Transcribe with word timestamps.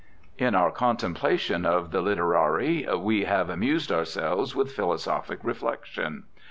In 0.39 0.55
our 0.55 0.71
contemplation 0.71 1.63
of 1.63 1.91
the 1.91 2.01
literari 2.01 2.91
we 2.99 3.25
have 3.25 3.51
amused 3.51 3.91
ourselves 3.91 4.55
with 4.55 4.71
philosophic 4.71 5.37
reflection. 5.43 6.23